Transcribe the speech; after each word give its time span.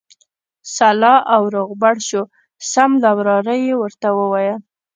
سلا 0.75 1.15
او 1.33 1.41
روغبړ 1.55 1.95
شو، 2.07 2.23
سم 2.71 2.91
له 3.03 3.11
واره 3.17 3.55
یې 3.65 3.73
ورته 3.81 4.07
وویل. 4.19 4.59